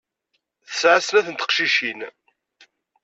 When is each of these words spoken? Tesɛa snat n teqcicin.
Tesɛa 0.67 0.99
snat 0.99 1.27
n 1.29 1.35
teqcicin. 1.35 1.99